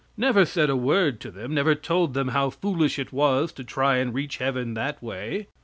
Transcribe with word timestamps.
Never 0.17 0.45
said 0.45 0.71
a 0.71 0.75
word 0.75 1.19
to 1.19 1.29
them; 1.29 1.53
never 1.53 1.75
told 1.75 2.15
them 2.15 2.29
how 2.29 2.49
foolish 2.49 2.97
it 2.97 3.13
was 3.13 3.51
to 3.51 3.63
try 3.63 3.97
and 3.97 4.15
reach 4.15 4.37
heaven 4.37 4.73
that 4.73 4.99
way. 4.99 5.45